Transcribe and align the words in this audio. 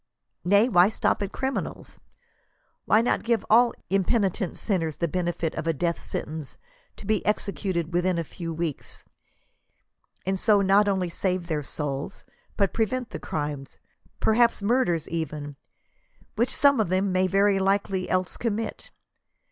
Nayt 0.43 0.71
why 0.71 0.89
stop 0.89 1.21
at 1.21 1.31
criminals 1.31 1.89
7 1.89 2.01
Why 2.85 3.01
not 3.03 3.21
give 3.21 3.45
all 3.51 3.71
impenitent 3.91 4.57
sinners 4.57 4.97
the 4.97 5.07
benefit 5.07 5.53
of 5.53 5.67
a 5.67 5.73
death 5.73 6.01
sentence, 6.03 6.57
to 6.95 7.05
'< 7.05 7.05
be 7.05 7.23
executed 7.23 7.93
within 7.93 8.17
a 8.17 8.23
few 8.23 8.51
weeks," 8.51 9.05
and 10.25 10.39
so 10.39 10.59
not 10.61 10.87
only 10.87 11.07
save 11.09 11.45
their 11.45 11.61
souls, 11.61 12.25
but 12.57 12.73
prevent 12.73 13.11
the 13.11 13.19
crimes— 13.19 13.77
^perhaps 14.19 14.63
murders 14.63 15.07
even— 15.07 15.55
which 16.35 16.49
some 16.49 16.79
of 16.79 16.89
them 16.89 17.11
may 17.11 17.27
very 17.27 17.59
likely 17.59 18.09
else 18.09 18.37
commit 18.37 18.89